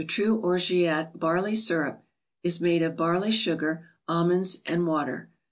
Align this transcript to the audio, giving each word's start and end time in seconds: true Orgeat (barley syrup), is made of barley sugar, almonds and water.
true 0.07 0.37
Orgeat 0.41 1.11
(barley 1.13 1.55
syrup), 1.55 2.03
is 2.41 2.59
made 2.59 2.81
of 2.81 2.97
barley 2.97 3.29
sugar, 3.29 3.87
almonds 4.07 4.57
and 4.65 4.87
water. 4.87 5.29